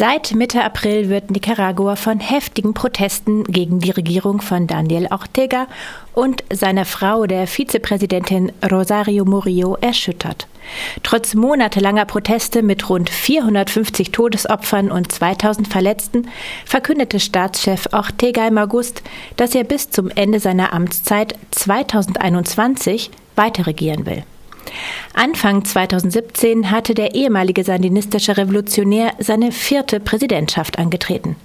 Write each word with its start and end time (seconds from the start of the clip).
Seit 0.00 0.34
Mitte 0.34 0.64
April 0.64 1.10
wird 1.10 1.30
Nicaragua 1.30 1.94
von 1.94 2.20
heftigen 2.20 2.72
Protesten 2.72 3.44
gegen 3.44 3.80
die 3.80 3.90
Regierung 3.90 4.40
von 4.40 4.66
Daniel 4.66 5.08
Ortega 5.10 5.66
und 6.14 6.42
seiner 6.50 6.86
Frau, 6.86 7.26
der 7.26 7.46
Vizepräsidentin 7.46 8.50
Rosario 8.72 9.26
Murillo, 9.26 9.76
erschüttert. 9.78 10.46
Trotz 11.02 11.34
monatelanger 11.34 12.06
Proteste 12.06 12.62
mit 12.62 12.88
rund 12.88 13.10
450 13.10 14.10
Todesopfern 14.10 14.90
und 14.90 15.12
2000 15.12 15.68
Verletzten 15.68 16.28
verkündete 16.64 17.20
Staatschef 17.20 17.86
Ortega 17.92 18.48
im 18.48 18.56
August, 18.56 19.02
dass 19.36 19.54
er 19.54 19.64
bis 19.64 19.90
zum 19.90 20.08
Ende 20.08 20.40
seiner 20.40 20.72
Amtszeit 20.72 21.34
2021 21.50 23.10
weiter 23.36 23.66
regieren 23.66 24.06
will. 24.06 24.24
Anfang 25.14 25.64
2017 25.64 26.70
hatte 26.70 26.94
der 26.94 27.14
ehemalige 27.14 27.64
sandinistische 27.64 28.36
Revolutionär 28.36 29.12
seine 29.18 29.52
vierte 29.52 30.00
Präsidentschaft 30.00 30.78
angetreten. 30.78 31.36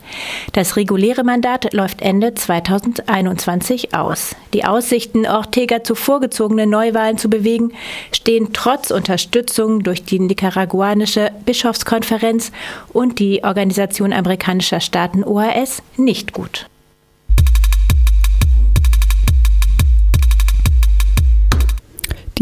Das 0.53 0.75
reguläre 0.75 1.23
Mandat 1.23 1.73
läuft 1.73 2.01
Ende 2.01 2.33
2021 2.33 3.93
aus. 3.93 4.35
Die 4.53 4.65
Aussichten, 4.65 5.25
Ortega 5.25 5.83
zu 5.83 5.95
vorgezogenen 5.95 6.69
Neuwahlen 6.69 7.17
zu 7.17 7.29
bewegen, 7.29 7.71
stehen 8.11 8.49
trotz 8.53 8.91
Unterstützung 8.91 9.83
durch 9.83 10.03
die 10.03 10.19
nicaraguanische 10.19 11.31
Bischofskonferenz 11.45 12.51
und 12.93 13.19
die 13.19 13.43
Organisation 13.43 14.13
amerikanischer 14.13 14.79
Staaten 14.79 15.23
OAS 15.23 15.81
nicht 15.97 16.33
gut. 16.33 16.67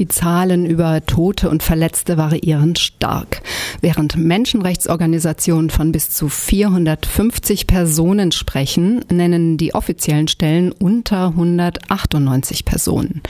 Die 0.03 0.09
Zahlen 0.09 0.65
über 0.65 1.05
Tote 1.05 1.49
und 1.49 1.63
Verletzte 1.63 2.17
variieren 2.17 2.75
stark. 2.75 3.41
Während 3.79 4.17
Menschenrechtsorganisationen 4.17 5.69
von 5.69 5.93
bis 5.93 6.09
zu 6.09 6.27
450 6.27 7.67
Personen 7.67 8.33
sprechen, 8.33 9.05
nennen 9.09 9.55
die 9.55 9.73
offiziellen 9.73 10.27
Stellen 10.27 10.73
unter 10.73 11.27
198 11.27 12.65
Personen. 12.65 13.21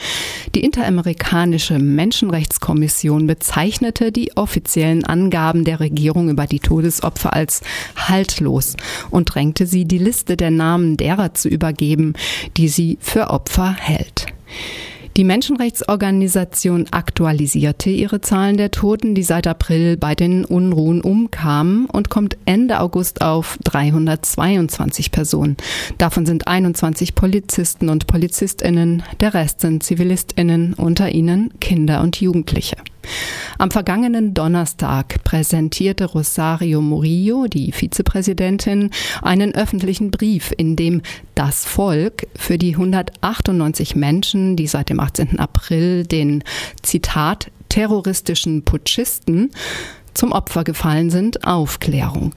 Die 0.56 0.64
Interamerikanische 0.64 1.78
Menschenrechtskommission 1.78 3.28
bezeichnete 3.28 4.10
die 4.10 4.36
offiziellen 4.36 5.04
Angaben 5.04 5.64
der 5.64 5.78
Regierung 5.78 6.28
über 6.28 6.48
die 6.48 6.58
Todesopfer 6.58 7.34
als 7.34 7.60
haltlos 7.94 8.74
und 9.12 9.32
drängte 9.32 9.66
sie, 9.66 9.84
die 9.84 9.98
Liste 9.98 10.36
der 10.36 10.50
Namen 10.50 10.96
derer 10.96 11.34
zu 11.34 11.48
übergeben, 11.48 12.14
die 12.56 12.66
sie 12.66 12.98
für 13.00 13.30
Opfer 13.30 13.76
hält. 13.78 14.26
Die 15.16 15.22
Menschenrechtsorganisation 15.22 16.86
aktualisierte 16.90 17.88
ihre 17.88 18.20
Zahlen 18.20 18.56
der 18.56 18.72
Toten, 18.72 19.14
die 19.14 19.22
seit 19.22 19.46
April 19.46 19.96
bei 19.96 20.16
den 20.16 20.44
Unruhen 20.44 21.02
umkamen 21.02 21.86
und 21.86 22.10
kommt 22.10 22.36
Ende 22.46 22.80
August 22.80 23.22
auf 23.22 23.56
322 23.62 25.12
Personen. 25.12 25.56
Davon 25.98 26.26
sind 26.26 26.48
21 26.48 27.14
Polizisten 27.14 27.90
und 27.90 28.08
Polizistinnen, 28.08 29.04
der 29.20 29.34
Rest 29.34 29.60
sind 29.60 29.84
Zivilistinnen, 29.84 30.74
unter 30.74 31.08
ihnen 31.12 31.52
Kinder 31.60 32.02
und 32.02 32.20
Jugendliche. 32.20 32.76
Am 33.58 33.70
vergangenen 33.70 34.34
Donnerstag 34.34 35.22
präsentierte 35.24 36.06
Rosario 36.06 36.80
Murillo, 36.80 37.46
die 37.46 37.72
Vizepräsidentin, 37.72 38.90
einen 39.22 39.54
öffentlichen 39.54 40.10
Brief, 40.10 40.52
in 40.56 40.76
dem 40.76 41.02
das 41.34 41.64
Volk 41.64 42.26
für 42.36 42.58
die 42.58 42.72
198 42.72 43.94
Menschen, 43.96 44.56
die 44.56 44.66
seit 44.66 44.88
dem 44.88 45.00
18. 45.00 45.38
April 45.38 46.04
den 46.04 46.42
Zitat 46.82 47.50
terroristischen 47.68 48.64
Putschisten 48.64 49.50
zum 50.14 50.32
Opfer 50.32 50.64
gefallen 50.64 51.10
sind, 51.10 51.46
Aufklärung. 51.46 52.34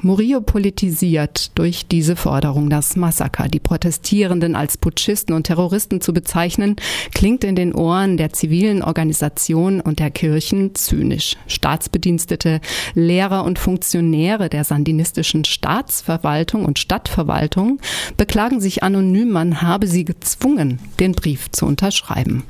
Murillo 0.00 0.40
politisiert 0.40 1.56
durch 1.56 1.86
diese 1.86 2.16
Forderung 2.16 2.70
das 2.70 2.96
Massaker. 2.96 3.48
Die 3.48 3.60
Protestierenden 3.60 4.56
als 4.56 4.76
Putschisten 4.76 5.34
und 5.34 5.44
Terroristen 5.44 6.00
zu 6.00 6.12
bezeichnen, 6.12 6.76
klingt 7.14 7.44
in 7.44 7.54
den 7.54 7.74
Ohren 7.74 8.16
der 8.16 8.32
zivilen 8.32 8.82
Organisationen 8.82 9.80
und 9.80 10.00
der 10.00 10.10
Kirchen 10.10 10.74
zynisch. 10.74 11.36
Staatsbedienstete, 11.46 12.60
Lehrer 12.94 13.44
und 13.44 13.58
Funktionäre 13.58 14.48
der 14.48 14.64
sandinistischen 14.64 15.44
Staatsverwaltung 15.44 16.64
und 16.64 16.78
Stadtverwaltung 16.78 17.78
beklagen 18.16 18.60
sich 18.60 18.82
anonym, 18.82 19.30
man 19.30 19.62
habe 19.62 19.86
sie 19.86 20.04
gezwungen, 20.04 20.80
den 20.98 21.12
Brief 21.12 21.50
zu 21.50 21.66
unterschreiben. 21.66 22.42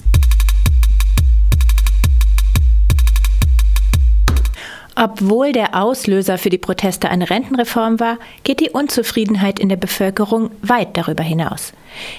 Obwohl 5.05 5.51
der 5.51 5.75
Auslöser 5.75 6.39
für 6.39 6.49
die 6.49 6.59
Proteste 6.59 7.11
eine 7.11 7.29
Rentenreform 7.29 7.99
war, 7.99 8.19
geht 8.45 8.61
die 8.61 8.71
Unzufriedenheit 8.71 9.59
in 9.59 9.69
der 9.69 9.75
Bevölkerung 9.75 10.53
weit 10.63 10.97
darüber 10.97 11.25
hinaus. 11.25 11.73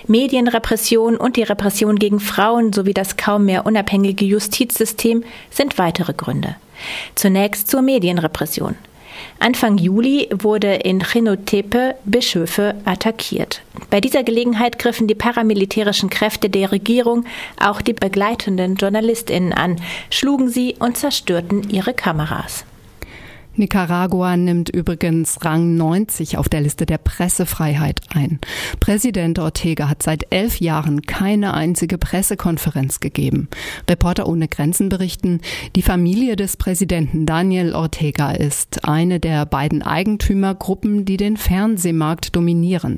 Medienrepression 0.08 1.16
und 1.16 1.38
die 1.38 1.44
Repression 1.44 1.98
gegen 1.98 2.20
Frauen 2.20 2.74
sowie 2.74 2.94
das 2.94 3.16
kaum 3.16 3.46
mehr 3.46 3.66
unabhängige 3.66 4.26
Justizsystem 4.26 5.24
sind 5.50 5.78
weitere 5.78 6.12
Gründe. 6.12 6.58
Zunächst 7.16 7.70
zur 7.70 7.84
Medienrepression. 7.84 8.76
Anfang 9.40 9.78
Juli 9.78 10.28
wurde 10.34 10.74
in 10.74 11.00
Chinotepe 11.00 11.96
Bischöfe 12.04 12.76
attackiert. 12.84 13.62
Bei 13.92 14.02
dieser 14.02 14.24
Gelegenheit 14.24 14.78
griffen 14.78 15.08
die 15.08 15.16
paramilitärischen 15.16 16.10
Kräfte 16.10 16.50
der 16.50 16.74
Regierung 16.74 17.24
auch 17.58 17.82
die 17.82 17.94
begleitenden 17.94 18.76
JournalistInnen 18.76 19.54
an, 19.54 19.78
schlugen 20.10 20.50
sie 20.50 20.76
und 20.80 20.98
zerstörten 20.98 21.70
ihre 21.70 21.94
Kameras. 21.94 22.66
Nicaragua 23.56 24.36
nimmt 24.36 24.69
übrigens 24.69 25.46
Rang 25.46 25.75
90 25.78 26.40
auf 26.40 26.50
der 26.50 26.62
Liste 26.62 26.88
der 26.88 26.97
Pressefreiheit 26.97 28.02
ein. 28.09 28.40
Präsident 28.80 29.38
Ortega 29.38 29.90
hat 29.90 30.02
seit 30.02 30.34
elf 30.34 30.59
Jahren 30.59 31.03
keine 31.03 31.53
einzige 31.53 32.00
Pressekonferenz 32.00 33.00
gegeben. 33.00 33.50
Reporter 33.88 34.28
ohne 34.28 34.47
Grenzen 34.47 34.90
berichten, 34.90 35.40
die 35.75 35.84
Familie 35.84 36.36
des 36.36 36.58
Präsidenten 36.58 37.28
Daniel 37.28 37.75
Ortega 37.75 38.31
ist 38.31 38.86
eine 38.86 39.19
der 39.19 39.46
beiden 39.46 39.84
Eigentümergruppen, 39.84 41.06
die 41.06 41.18
den 41.18 41.38
Fernsehmarkt 41.38 42.36
dominieren. 42.36 42.97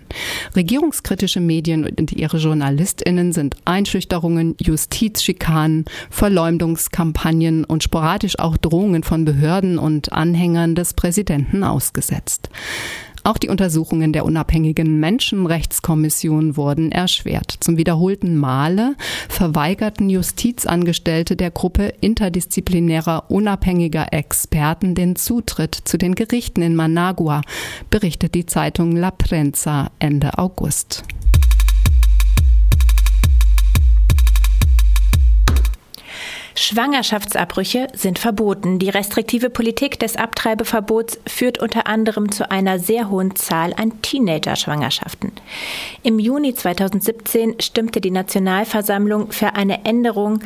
Regierungskritische 0.55 1.41
Medien 1.41 1.83
und 1.83 2.13
ihre 2.13 2.37
JournalistInnen 2.37 3.33
sind 3.33 3.57
Einschüchterungen, 3.65 4.55
Justizschikanen, 4.61 5.83
Verleumdungskampagnen 6.09 7.65
und 7.65 7.83
sporadisch 7.83 8.39
auch 8.39 8.55
Drohungen 8.55 9.03
von 9.03 9.25
Behörden 9.25 9.77
und 9.77 10.13
Anhängern 10.13 10.44
Anhängern 10.45 10.75
des 10.75 10.93
Präsidenten 10.93 11.63
ausgesetzt. 11.63 12.49
Auch 13.23 13.39
die 13.39 13.49
Untersuchungen 13.49 14.13
der 14.13 14.23
unabhängigen 14.23 14.99
Menschenrechtskommission 14.99 16.55
wurden 16.55 16.91
erschwert. 16.91 17.55
Zum 17.59 17.77
wiederholten 17.77 18.37
Male 18.37 18.95
verweigerten 19.27 20.11
Justizangestellte 20.11 21.35
der 21.35 21.49
Gruppe 21.49 21.91
interdisziplinärer 22.01 23.31
unabhängiger 23.31 24.13
Experten 24.13 24.93
den 24.93 25.15
Zutritt 25.15 25.73
zu 25.73 25.97
den 25.97 26.13
Gerichten 26.13 26.61
in 26.61 26.75
Managua, 26.75 27.41
berichtet 27.89 28.35
die 28.35 28.45
Zeitung 28.45 28.95
La 28.95 29.09
Prensa 29.09 29.89
Ende 29.97 30.37
August. 30.37 31.03
Schwangerschaftsabbrüche 36.65 37.89
sind 37.93 38.17
verboten. 38.17 38.79
Die 38.79 38.89
restriktive 38.89 39.51
Politik 39.51 39.99
des 39.99 40.15
Abtreibeverbots 40.15 41.19
führt 41.27 41.59
unter 41.59 41.85
anderem 41.85 42.31
zu 42.31 42.49
einer 42.49 42.79
sehr 42.79 43.11
hohen 43.11 43.35
Zahl 43.35 43.75
an 43.75 44.01
Teenager-Schwangerschaften. 44.01 45.31
Im 46.01 46.17
Juni 46.17 46.55
2017 46.55 47.61
stimmte 47.61 48.01
die 48.01 48.09
Nationalversammlung 48.09 49.31
für 49.31 49.53
eine 49.53 49.85
Änderung 49.85 50.39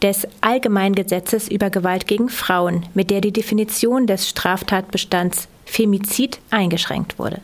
des 0.00 0.26
Allgemeingesetzes 0.40 1.48
über 1.48 1.68
Gewalt 1.68 2.06
gegen 2.06 2.30
Frauen, 2.30 2.86
mit 2.94 3.10
der 3.10 3.20
die 3.20 3.32
Definition 3.32 4.06
des 4.06 4.30
Straftatbestands 4.30 5.46
Femizid 5.66 6.40
eingeschränkt 6.48 7.18
wurde. 7.18 7.42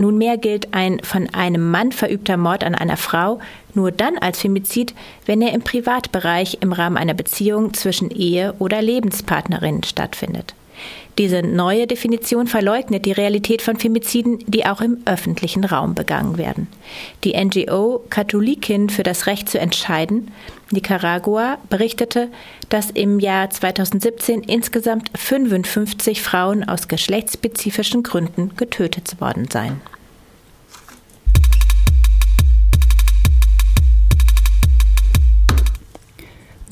Nunmehr 0.00 0.38
gilt 0.38 0.72
ein 0.74 1.00
von 1.02 1.28
einem 1.32 1.70
Mann 1.70 1.92
verübter 1.92 2.36
Mord 2.36 2.64
an 2.64 2.74
einer 2.74 2.96
Frau 2.96 3.38
nur 3.74 3.92
dann 3.92 4.18
als 4.18 4.40
Femizid, 4.40 4.94
wenn 5.26 5.42
er 5.42 5.52
im 5.52 5.62
Privatbereich 5.62 6.58
im 6.60 6.72
Rahmen 6.72 6.96
einer 6.96 7.14
Beziehung 7.14 7.74
zwischen 7.74 8.10
Ehe 8.10 8.54
oder 8.58 8.82
Lebenspartnerinnen 8.82 9.84
stattfindet. 9.84 10.54
Diese 11.20 11.42
neue 11.42 11.86
Definition 11.86 12.46
verleugnet 12.46 13.04
die 13.04 13.12
Realität 13.12 13.60
von 13.60 13.76
Femiziden, 13.76 14.38
die 14.46 14.64
auch 14.64 14.80
im 14.80 15.02
öffentlichen 15.04 15.64
Raum 15.64 15.94
begangen 15.94 16.38
werden. 16.38 16.66
Die 17.24 17.34
NGO 17.36 18.02
Katholikin 18.08 18.88
für 18.88 19.02
das 19.02 19.26
Recht 19.26 19.50
zu 19.50 19.60
entscheiden, 19.60 20.30
Nicaragua, 20.70 21.58
berichtete, 21.68 22.30
dass 22.70 22.90
im 22.90 23.20
Jahr 23.20 23.50
2017 23.50 24.44
insgesamt 24.44 25.10
55 25.14 26.22
Frauen 26.22 26.66
aus 26.66 26.88
geschlechtsspezifischen 26.88 28.02
Gründen 28.02 28.56
getötet 28.56 29.20
worden 29.20 29.46
seien. 29.52 29.82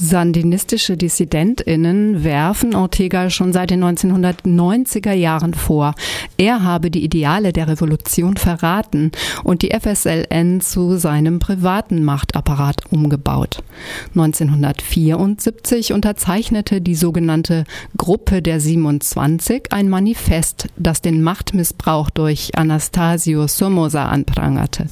Sandinistische 0.08 0.96
Dissidentinnen 0.96 2.24
werfen 2.24 2.74
Ortega 2.74 3.28
schon 3.28 3.52
seit 3.52 3.68
den 3.68 3.84
1990er 3.84 5.12
Jahren 5.12 5.52
vor, 5.52 5.94
er 6.38 6.62
habe 6.62 6.90
die 6.90 7.04
Ideale 7.04 7.52
der 7.52 7.68
Revolution 7.68 8.38
verraten 8.38 9.12
und 9.44 9.60
die 9.60 9.70
FSLN 9.70 10.62
zu 10.62 10.96
seinem 10.96 11.40
privaten 11.40 12.04
Machtapparat 12.04 12.90
umgebaut. 12.90 13.62
1974 14.14 15.92
unterzeichnete 15.92 16.80
die 16.80 16.94
sogenannte 16.94 17.64
Gruppe 17.98 18.40
der 18.40 18.60
27 18.60 19.72
ein 19.72 19.90
Manifest, 19.90 20.68
das 20.78 21.02
den 21.02 21.22
Machtmissbrauch 21.22 22.08
durch 22.08 22.56
Anastasio 22.56 23.46
Somoza 23.46 24.06
anprangerte. 24.06 24.86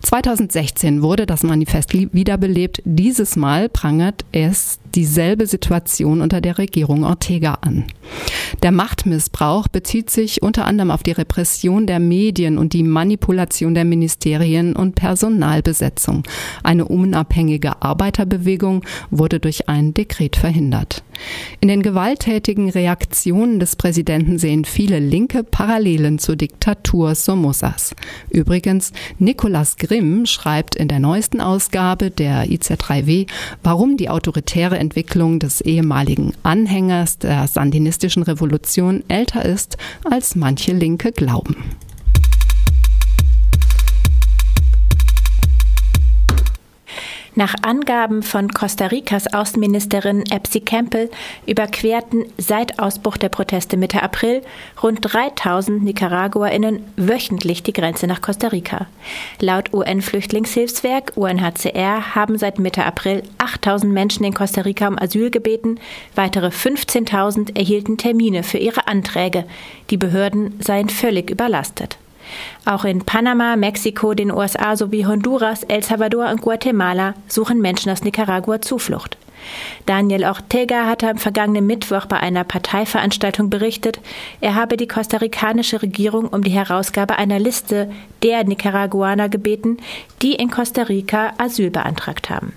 2016 0.00 1.02
wurde 1.02 1.26
das 1.26 1.42
Manifest 1.42 1.92
wiederbelebt. 1.92 2.80
Dieses 2.84 3.36
Mal 3.36 3.68
prangert 3.68 4.24
es 4.46 4.78
dieselbe 4.94 5.46
Situation 5.46 6.20
unter 6.20 6.40
der 6.40 6.58
Regierung 6.58 7.04
Ortega 7.04 7.58
an. 7.60 7.84
Der 8.62 8.72
Machtmissbrauch 8.72 9.68
bezieht 9.68 10.10
sich 10.10 10.42
unter 10.42 10.64
anderem 10.64 10.90
auf 10.90 11.02
die 11.02 11.12
Repression 11.12 11.86
der 11.86 12.00
Medien 12.00 12.58
und 12.58 12.72
die 12.72 12.82
Manipulation 12.82 13.74
der 13.74 13.84
Ministerien 13.84 14.74
und 14.74 14.94
Personalbesetzung. 14.94 16.22
Eine 16.62 16.86
unabhängige 16.86 17.82
Arbeiterbewegung 17.82 18.82
wurde 19.10 19.40
durch 19.40 19.68
ein 19.68 19.94
Dekret 19.94 20.36
verhindert. 20.36 21.02
In 21.60 21.68
den 21.68 21.82
gewalttätigen 21.82 22.68
Reaktionen 22.70 23.60
des 23.60 23.76
Präsidenten 23.76 24.38
sehen 24.38 24.64
viele 24.64 24.98
Linke 24.98 25.44
Parallelen 25.44 26.18
zur 26.18 26.36
Diktatur 26.36 27.14
Somosas. 27.14 27.94
Übrigens, 28.30 28.92
Nicolas 29.18 29.76
Grimm 29.76 30.26
schreibt 30.26 30.74
in 30.76 30.88
der 30.88 31.00
neuesten 31.00 31.40
Ausgabe 31.40 32.10
der 32.10 32.46
IZ3W, 32.46 33.26
warum 33.62 33.96
die 33.96 34.10
autoritäre 34.10 34.78
Entwicklung 34.78 35.38
des 35.38 35.60
ehemaligen 35.60 36.32
Anhängers 36.42 37.18
der 37.18 37.46
sandinistischen 37.48 38.22
Revolution 38.46 39.02
älter 39.08 39.44
ist, 39.44 39.76
als 40.04 40.36
manche 40.36 40.72
Linke 40.72 41.10
glauben. 41.12 41.56
Nach 47.38 47.54
Angaben 47.60 48.22
von 48.22 48.48
Costa 48.48 48.86
Ricas 48.86 49.30
Außenministerin 49.30 50.24
Epsi 50.30 50.60
Campbell 50.60 51.10
überquerten 51.46 52.24
seit 52.38 52.78
Ausbruch 52.78 53.18
der 53.18 53.28
Proteste 53.28 53.76
Mitte 53.76 54.02
April 54.02 54.40
rund 54.82 55.00
3000 55.02 55.84
Nicaraguerinnen 55.84 56.82
wöchentlich 56.96 57.62
die 57.62 57.74
Grenze 57.74 58.06
nach 58.06 58.22
Costa 58.22 58.48
Rica. 58.48 58.86
Laut 59.38 59.74
UN-Flüchtlingshilfswerk 59.74 61.12
UNHCR 61.16 62.14
haben 62.14 62.38
seit 62.38 62.58
Mitte 62.58 62.86
April 62.86 63.22
8000 63.36 63.92
Menschen 63.92 64.24
in 64.24 64.32
Costa 64.32 64.62
Rica 64.62 64.88
um 64.88 64.98
Asyl 64.98 65.30
gebeten. 65.30 65.78
Weitere 66.14 66.46
15.000 66.46 67.54
erhielten 67.54 67.98
Termine 67.98 68.44
für 68.44 68.56
ihre 68.56 68.88
Anträge. 68.88 69.44
Die 69.90 69.98
Behörden 69.98 70.58
seien 70.60 70.88
völlig 70.88 71.28
überlastet. 71.28 71.98
Auch 72.64 72.84
in 72.84 73.04
Panama, 73.04 73.56
Mexiko, 73.56 74.14
den 74.14 74.32
USA 74.32 74.76
sowie 74.76 75.06
Honduras, 75.06 75.62
El 75.64 75.82
Salvador 75.82 76.30
und 76.30 76.40
Guatemala 76.40 77.14
suchen 77.28 77.60
Menschen 77.60 77.90
aus 77.90 78.02
Nicaragua 78.02 78.60
Zuflucht. 78.60 79.16
Daniel 79.86 80.24
Ortega 80.24 80.86
hatte 80.86 81.08
am 81.08 81.18
vergangenen 81.18 81.66
Mittwoch 81.66 82.06
bei 82.06 82.18
einer 82.18 82.44
Parteiveranstaltung 82.44 83.50
berichtet, 83.50 84.00
er 84.40 84.54
habe 84.54 84.76
die 84.76 84.88
kostarikanische 84.88 85.82
Regierung 85.82 86.26
um 86.28 86.42
die 86.42 86.50
Herausgabe 86.50 87.16
einer 87.16 87.38
Liste 87.38 87.90
der 88.22 88.44
Nicaraguaner 88.44 89.28
gebeten, 89.28 89.78
die 90.22 90.34
in 90.34 90.50
Costa 90.50 90.82
Rica 90.82 91.32
Asyl 91.38 91.70
beantragt 91.70 92.30
haben. 92.30 92.52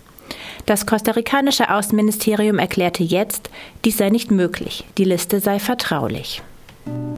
Das 0.65 0.85
kostarikanische 0.85 1.69
Außenministerium 1.69 2.59
erklärte 2.59 3.03
jetzt, 3.03 3.49
dies 3.85 3.97
sei 3.97 4.09
nicht 4.09 4.31
möglich, 4.31 4.85
die 4.97 5.03
Liste 5.03 5.39
sei 5.39 5.59
vertraulich. 5.59 6.41